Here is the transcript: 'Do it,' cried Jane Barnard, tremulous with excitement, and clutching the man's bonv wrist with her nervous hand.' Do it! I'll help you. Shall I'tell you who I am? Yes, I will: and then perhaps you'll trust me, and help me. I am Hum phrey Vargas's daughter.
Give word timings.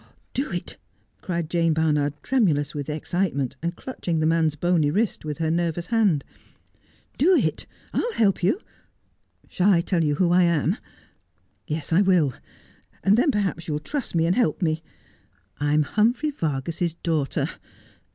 'Do 0.33 0.51
it,' 0.51 0.79
cried 1.21 1.47
Jane 1.47 1.73
Barnard, 1.75 2.15
tremulous 2.23 2.73
with 2.73 2.89
excitement, 2.89 3.55
and 3.61 3.75
clutching 3.75 4.19
the 4.19 4.25
man's 4.25 4.55
bonv 4.55 4.91
wrist 4.95 5.23
with 5.25 5.37
her 5.37 5.51
nervous 5.51 5.85
hand.' 5.85 6.23
Do 7.19 7.35
it! 7.35 7.67
I'll 7.93 8.13
help 8.13 8.41
you. 8.41 8.59
Shall 9.47 9.69
I'tell 9.69 10.03
you 10.03 10.15
who 10.15 10.31
I 10.31 10.41
am? 10.41 10.77
Yes, 11.67 11.93
I 11.93 12.01
will: 12.01 12.33
and 13.03 13.15
then 13.15 13.29
perhaps 13.29 13.67
you'll 13.67 13.77
trust 13.79 14.15
me, 14.15 14.25
and 14.25 14.35
help 14.35 14.59
me. 14.63 14.81
I 15.59 15.71
am 15.75 15.83
Hum 15.83 16.15
phrey 16.15 16.33
Vargas's 16.33 16.95
daughter. 16.95 17.47